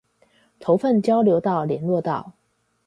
[0.59, 2.33] 頭份交流道聯絡道